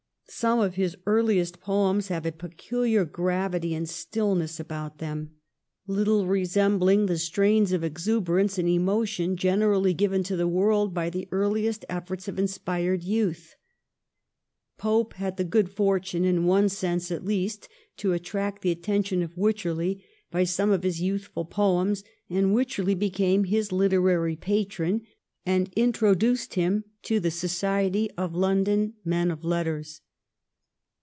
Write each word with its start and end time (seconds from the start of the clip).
Some 0.33 0.59
of 0.61 0.75
his 0.75 0.95
earhest 1.05 1.59
poems 1.59 2.07
have 2.07 2.25
a 2.25 2.31
peculiar 2.31 3.03
gravity 3.03 3.73
and 3.75 3.87
stillness 3.87 4.61
about 4.61 4.99
them 4.99 5.31
236 5.87 6.53
THE 6.53 6.61
REIGN 6.61 6.65
OF 6.71 6.71
QUEEN 6.71 6.71
ANNE. 6.71 6.71
ch. 6.71 6.71
xxlii. 6.71 6.71
little 6.71 6.71
resembling 6.71 7.05
the 7.05 7.17
strains 7.17 7.71
of 7.73 7.83
exuberance 7.83 8.57
and 8.57 8.69
emotion 8.69 9.35
generally 9.35 9.93
given 9.93 10.23
to 10.23 10.37
the 10.37 10.47
world 10.47 10.93
by 10.93 11.09
the 11.09 11.27
earliest 11.33 11.83
efforts 11.89 12.29
of 12.29 12.39
inspired 12.39 13.03
youth. 13.03 13.57
Pope 14.77 15.15
had 15.15 15.35
the 15.35 15.43
good 15.43 15.69
fortune, 15.69 16.23
in 16.23 16.45
one 16.45 16.69
sense 16.69 17.11
at 17.11 17.25
least, 17.25 17.67
to 17.97 18.13
attract 18.13 18.61
the 18.61 18.71
atten 18.71 19.03
tion 19.03 19.21
of 19.21 19.35
Wycherley 19.37 20.01
by 20.31 20.45
some 20.45 20.71
of 20.71 20.83
his 20.83 21.01
youthful 21.01 21.43
poems, 21.43 22.05
and 22.29 22.53
Wycherley 22.53 22.95
became 22.95 23.43
his 23.43 23.73
literary 23.73 24.37
patron, 24.37 25.01
and 25.45 25.73
introduced 25.75 26.53
him 26.53 26.85
to 27.01 27.19
the 27.19 27.31
society 27.31 28.09
of 28.11 28.33
London 28.33 28.93
men 29.03 29.29
of 29.29 29.43
letters. 29.43 29.99